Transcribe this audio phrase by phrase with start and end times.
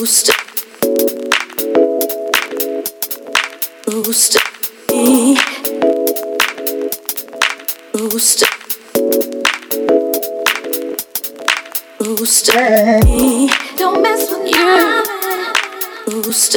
[0.00, 0.30] boost,
[3.84, 4.38] boost
[4.88, 5.36] me,
[7.92, 8.44] boost,
[11.98, 12.54] boost
[13.04, 13.50] me.
[13.76, 15.02] Don't mess with you,
[16.06, 16.54] boost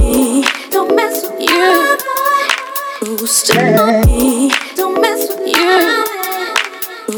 [0.00, 0.44] me.
[0.70, 1.98] Don't mess with you,
[3.02, 4.50] boost me.
[4.76, 6.04] Don't mess with you,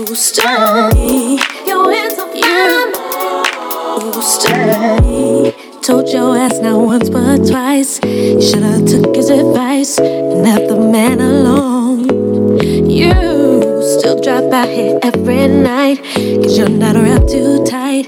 [0.05, 1.00] boost.
[6.21, 7.99] your ass not once but twice.
[8.05, 11.99] You should have took his advice and left the man alone.
[12.99, 13.13] You
[13.95, 15.99] still drop out here every night,
[16.43, 18.07] cause you're not around too tight.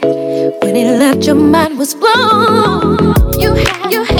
[0.62, 3.14] When he left, your mind was blown.
[3.42, 4.11] You had, you had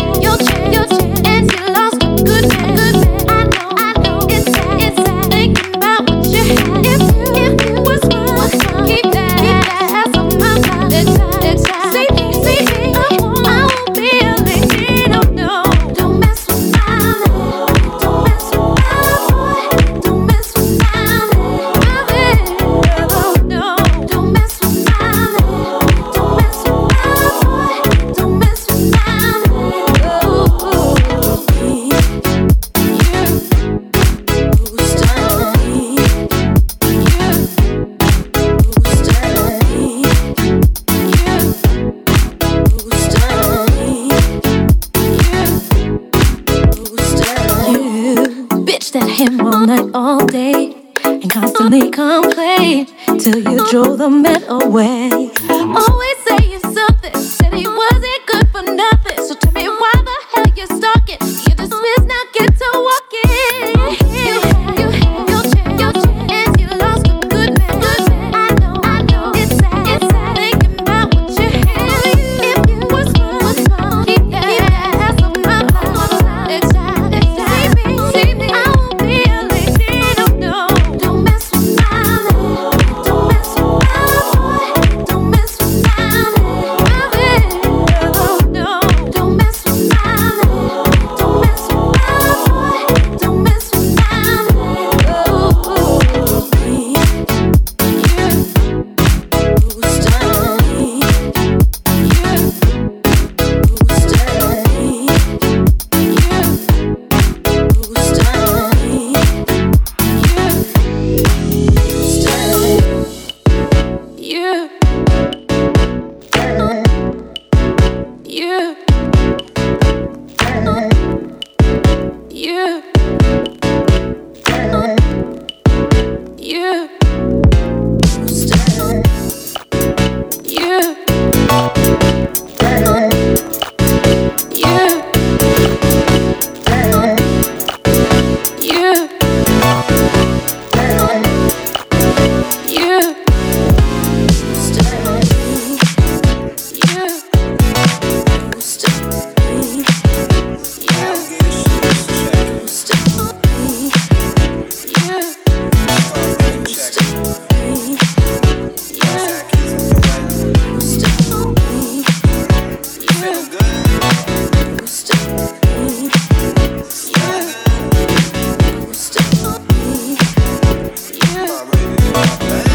[172.23, 172.72] love.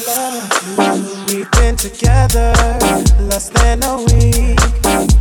[0.00, 2.54] We've been together
[3.28, 4.56] less than a week,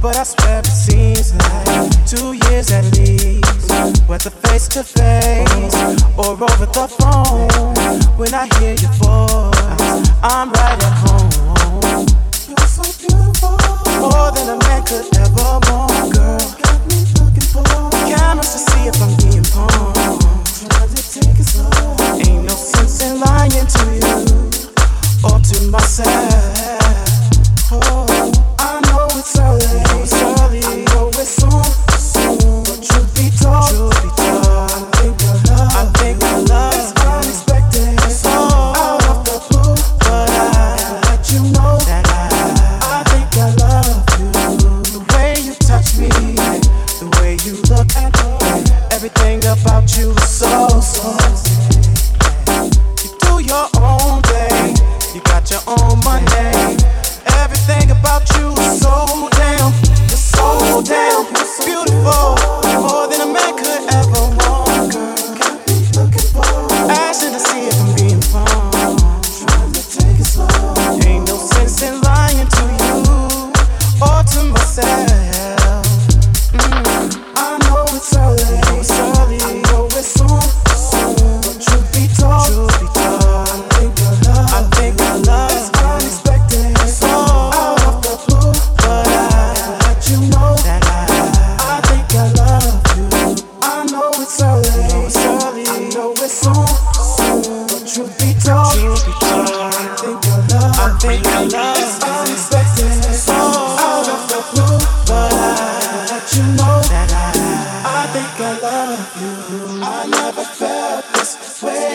[0.02, 4.08] but I swear it seems like two years at least.
[4.08, 5.76] Whether face to face
[6.18, 12.08] or over the phone, when I hear your voice, I'm right at home.
[12.48, 13.58] You're so beautiful,
[14.00, 16.40] more than a man could ever want, girl.
[16.56, 17.64] Got me looking for
[18.08, 20.19] cameras to see if I'm being pawned.
[25.70, 26.39] myself.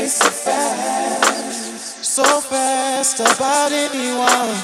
[0.04, 4.54] ways so fast, so fast about anyone.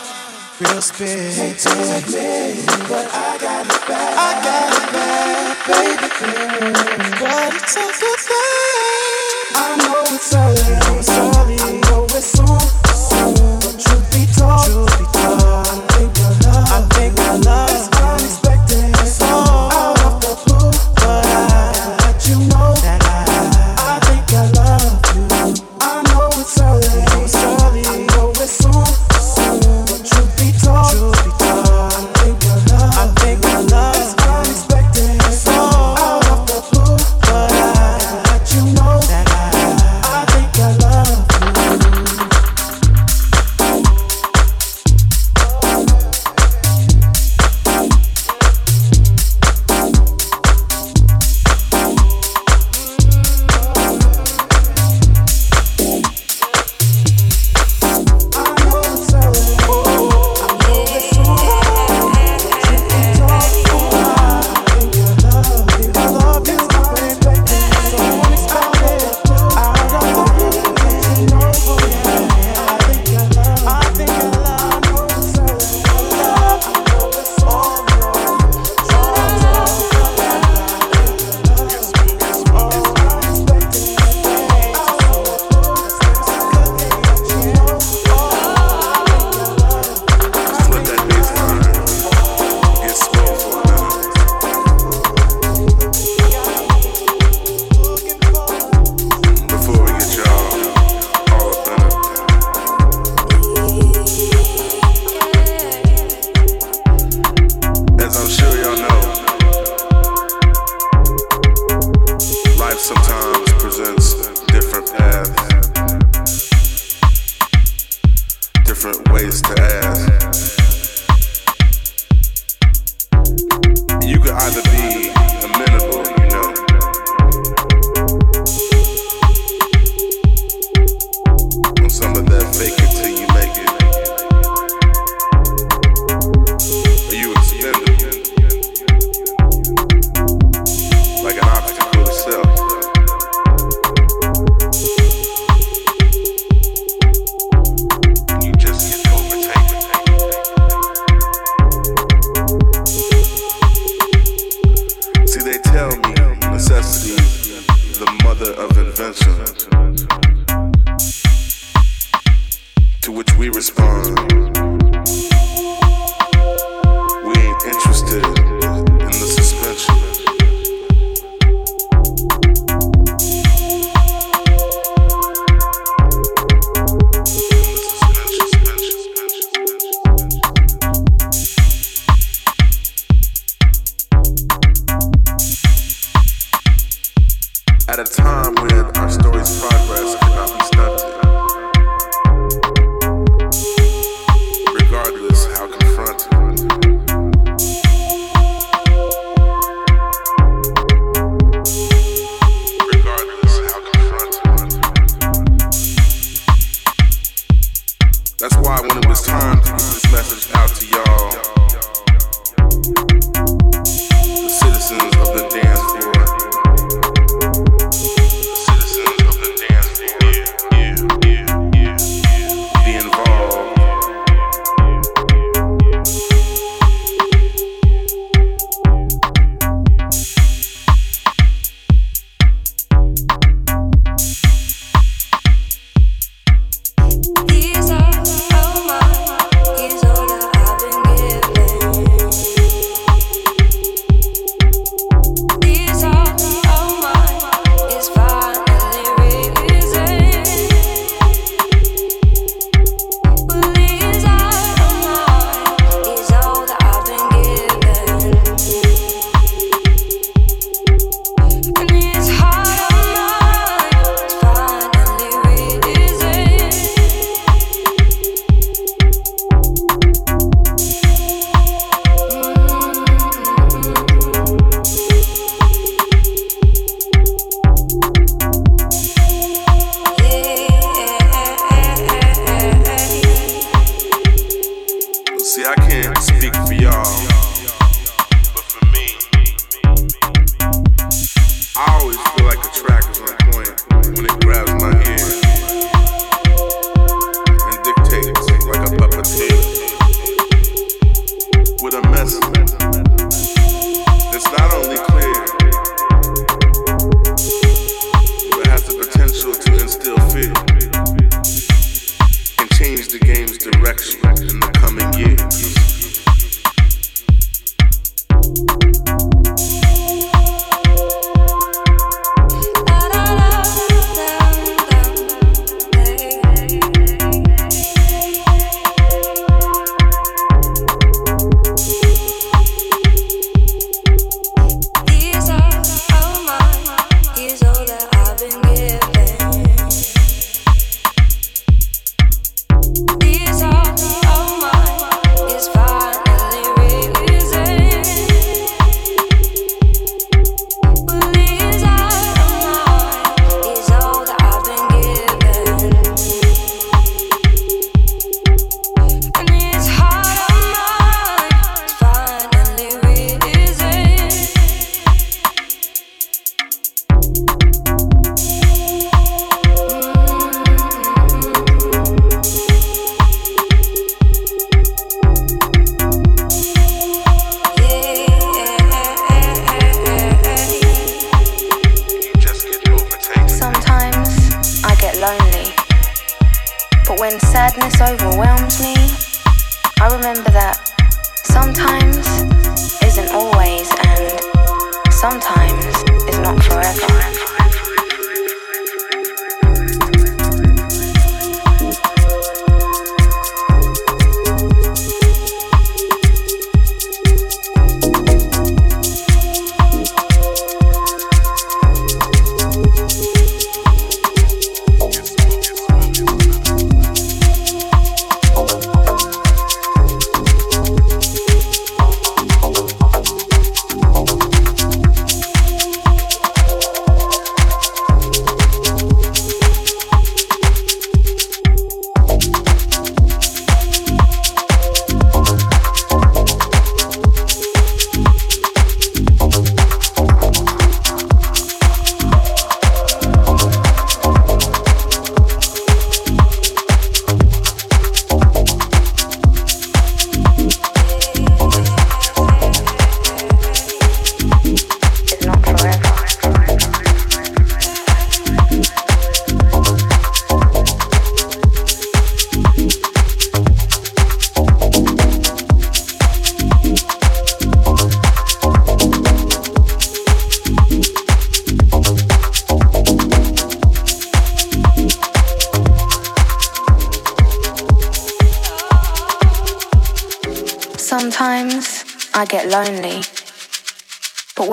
[0.60, 1.34] Real spirit.
[1.34, 1.66] Can't
[2.08, 4.12] me, but I got it back.
[4.18, 6.72] I got it back, baby girl.
[7.20, 7.92] But it's all
[8.28, 8.40] good.
[9.56, 10.89] I know it's all.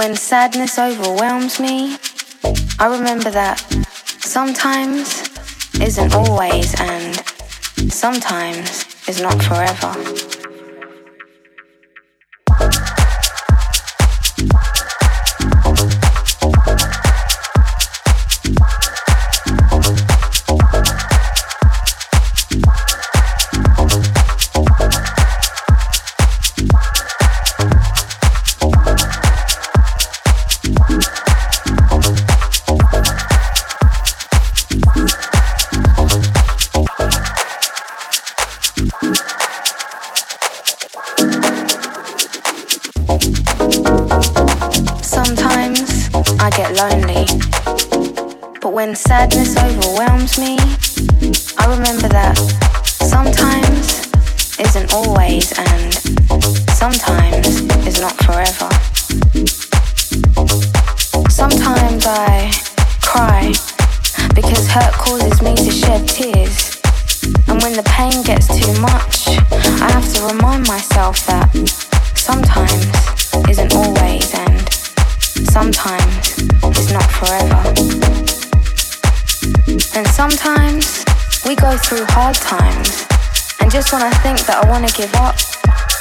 [0.08, 1.98] When sadness overwhelms me,
[2.80, 3.60] I remember that
[4.22, 5.28] sometimes
[5.82, 7.14] isn't always and
[7.92, 10.27] sometimes is not forever.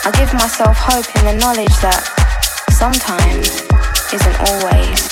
[0.07, 1.99] I give myself hope in the knowledge that
[2.71, 3.51] sometimes
[4.15, 5.03] isn't always,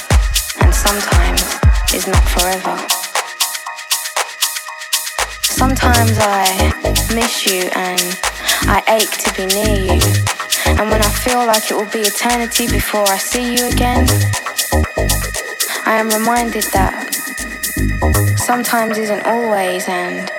[0.63, 1.43] and sometimes
[1.91, 2.79] is not forever.
[5.43, 6.47] Sometimes I
[7.13, 7.99] miss you and
[8.71, 10.01] I ache to be near you.
[10.79, 14.07] And when I feel like it will be eternity before I see you again,
[15.87, 17.13] I am reminded that
[18.39, 20.31] sometimes isn't always and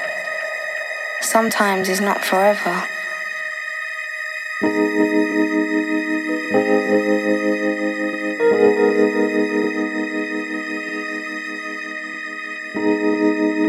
[1.20, 2.88] sometimes is not forever.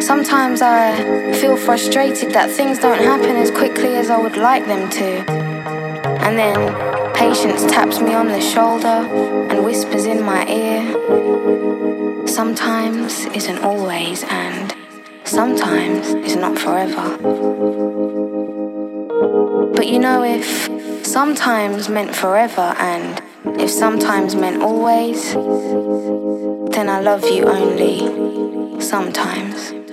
[0.00, 4.88] Sometimes I feel frustrated that things don't happen as quickly as I would like them
[4.90, 5.04] to.
[6.24, 8.98] And then patience taps me on the shoulder
[9.50, 14.74] and whispers in my ear sometimes isn't always, and
[15.24, 17.16] sometimes is not forever.
[19.74, 20.75] But you know, if
[21.06, 23.22] sometimes meant forever and
[23.60, 29.85] if sometimes meant always, then I love you only sometimes.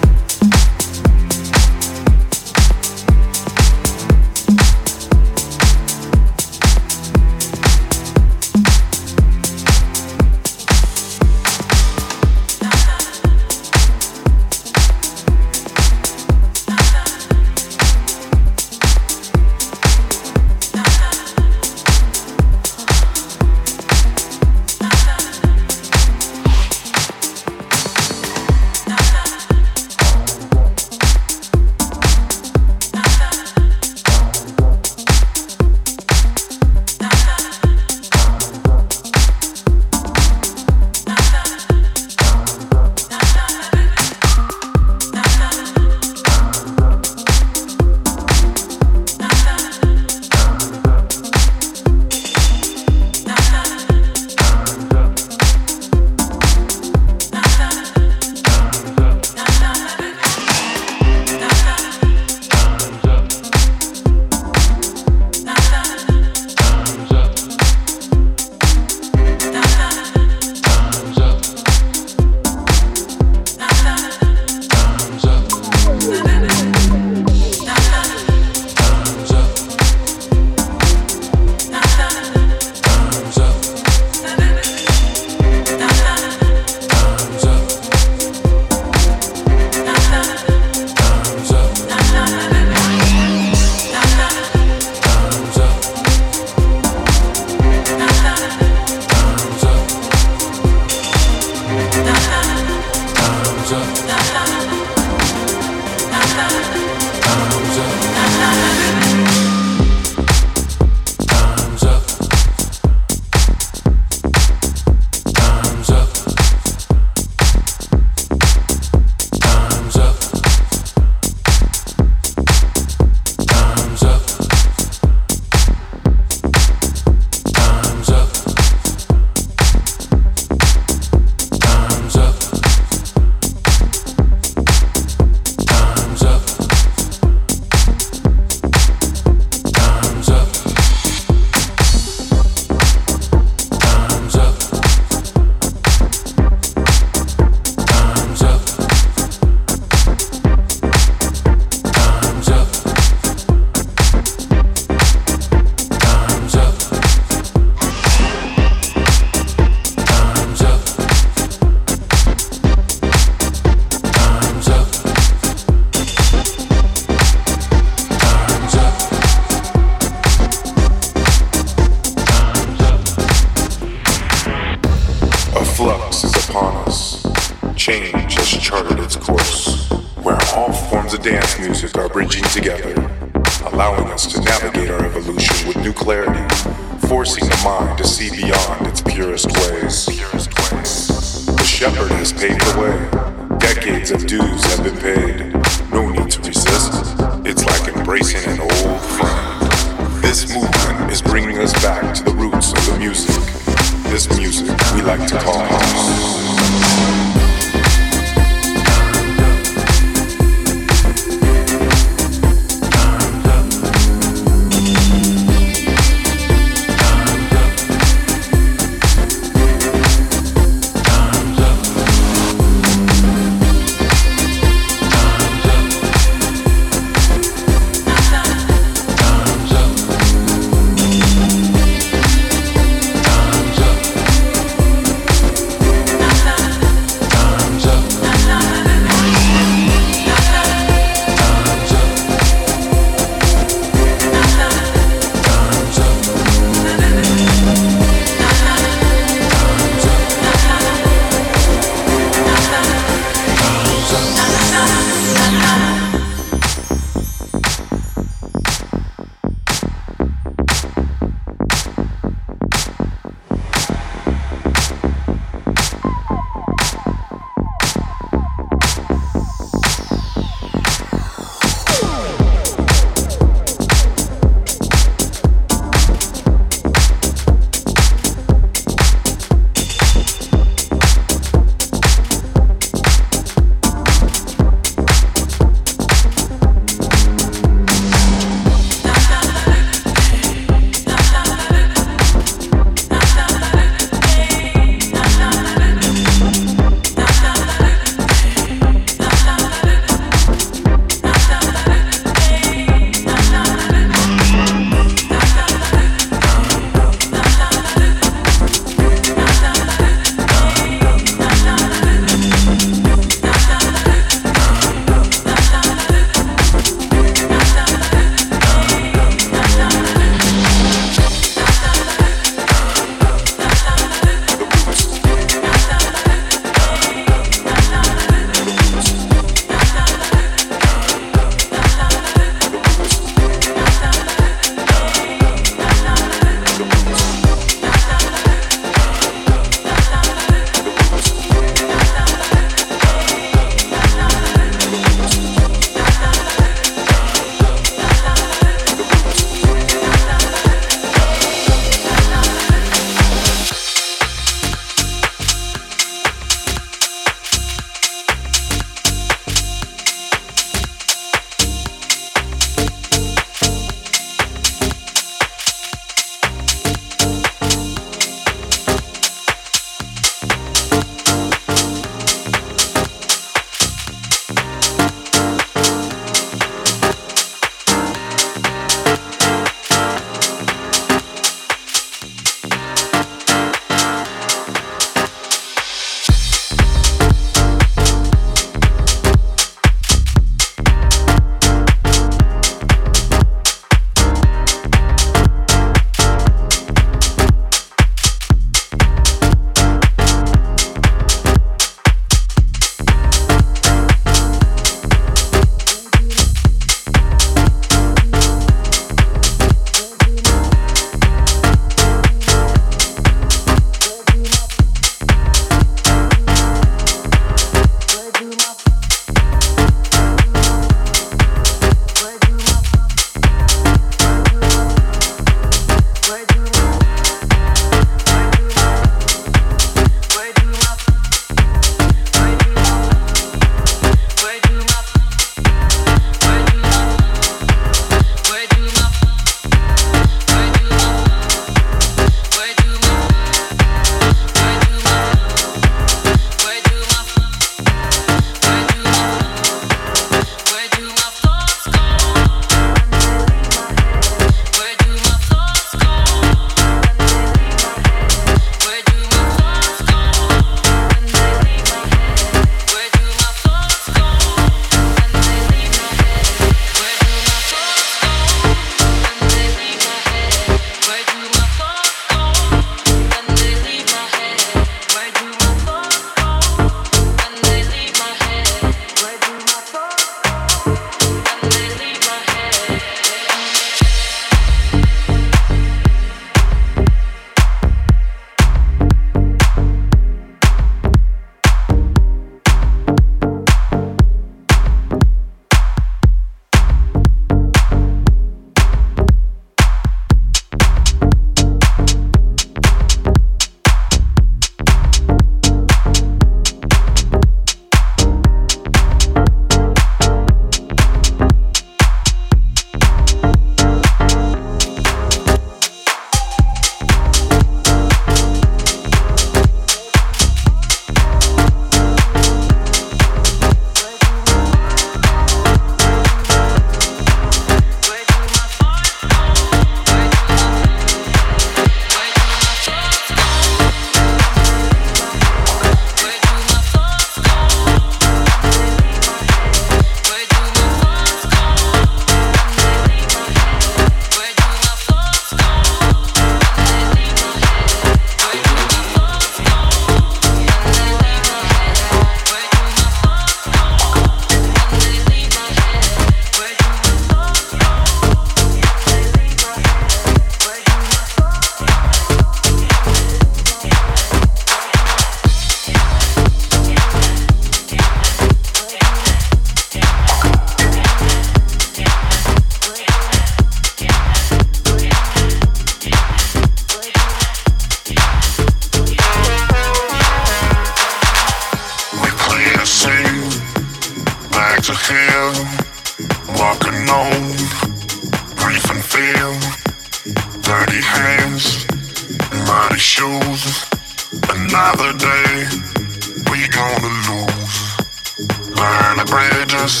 [599.82, 600.00] Bridges,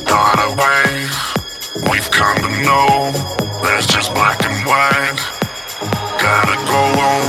[0.00, 1.08] start away.
[1.90, 3.12] We've come to know
[3.62, 5.18] there's just black and white.
[6.20, 7.24] Gotta go on,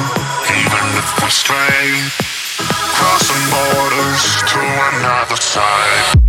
[0.60, 2.10] even if we stray.
[2.96, 4.60] Crossing borders to
[4.98, 6.23] another side.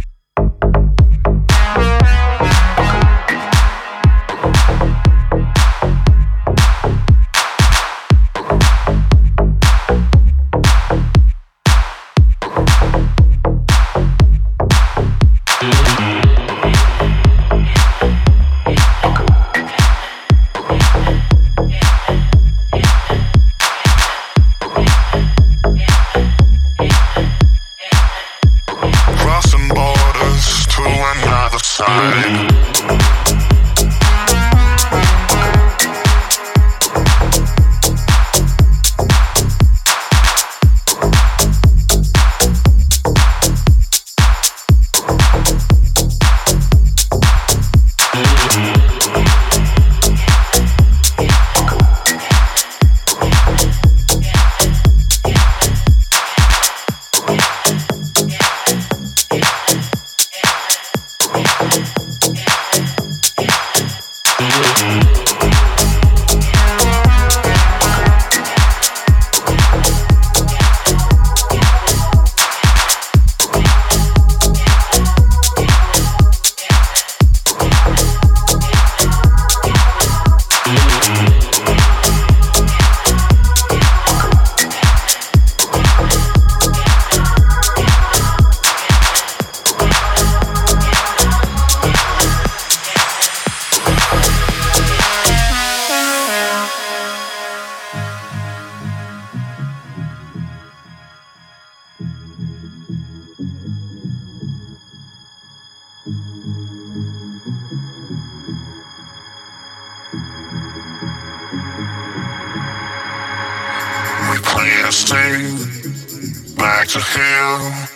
[116.85, 117.89] Back to hell,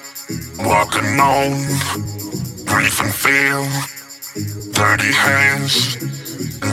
[0.67, 1.51] walking on,
[2.65, 3.65] brief and feel,
[4.73, 5.99] dirty hands,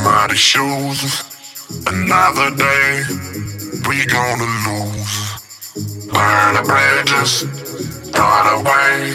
[0.04, 1.24] muddy shoes.
[1.88, 3.04] Another day,
[3.90, 5.34] we gonna lose.
[6.14, 7.44] Burn the bridges,
[8.08, 9.14] start away.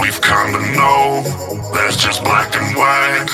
[0.00, 1.22] We've come to know
[1.72, 3.28] there's just black and white.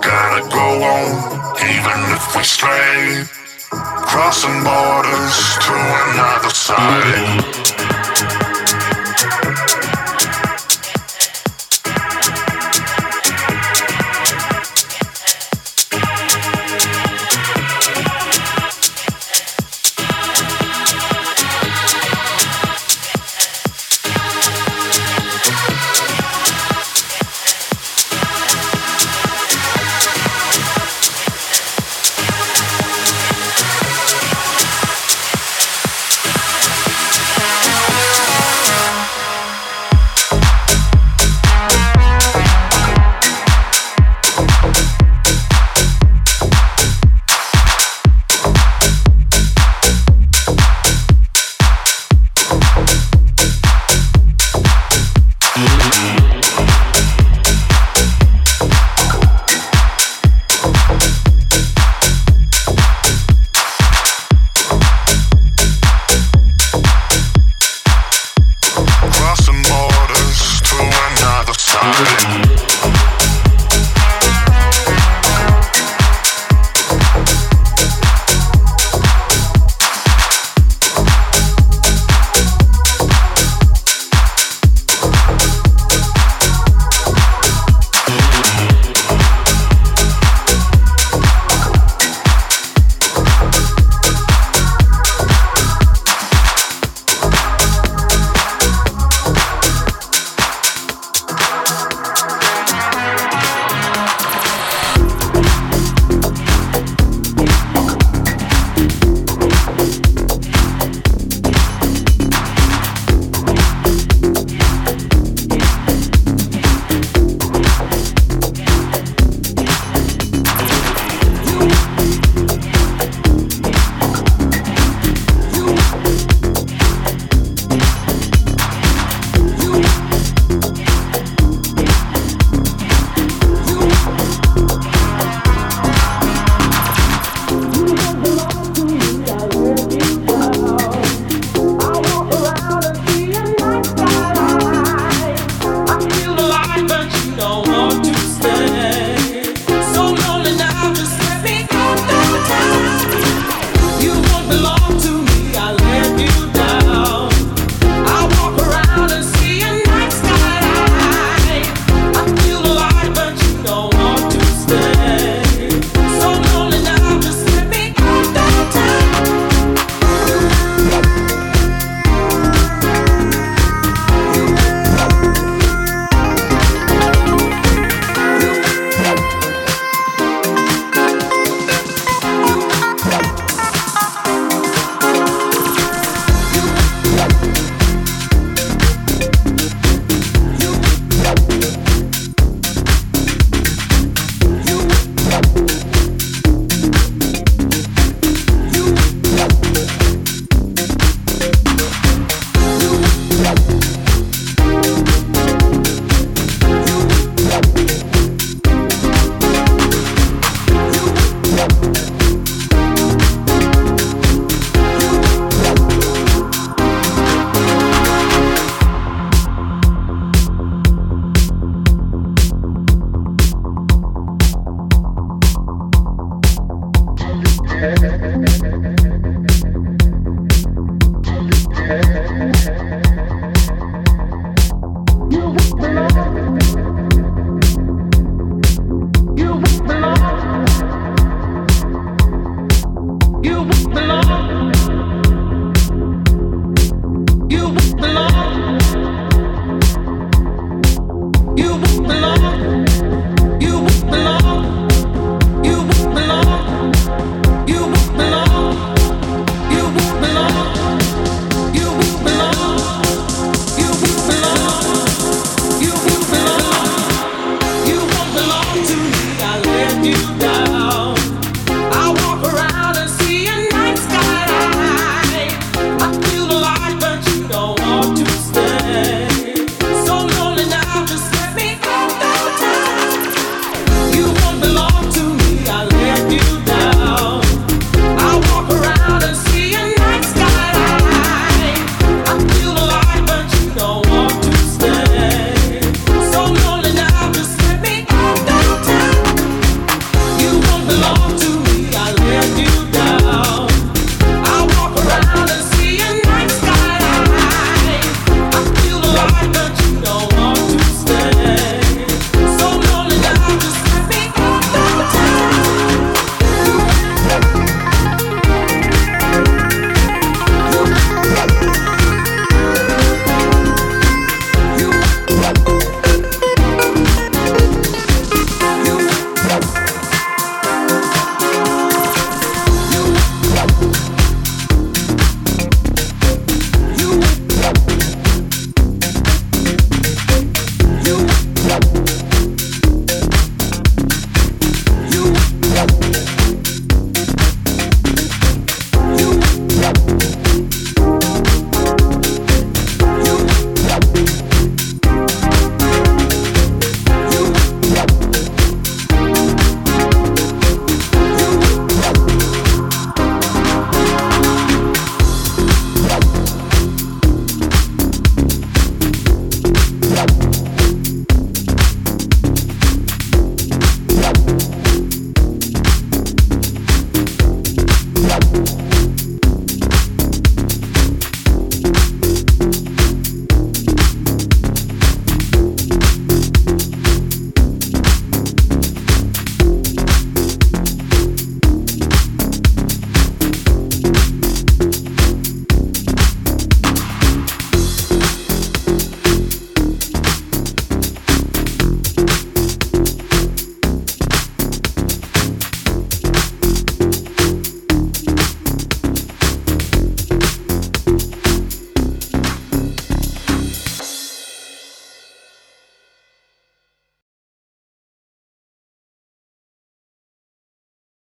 [0.00, 3.24] Gotta go on, even if we stray.
[3.70, 7.61] Crossing borders to another side.